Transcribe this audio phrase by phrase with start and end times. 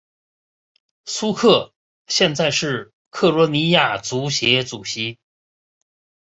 [1.05, 1.75] 苏克
[2.07, 5.19] 现在是克罗地亚足协主席。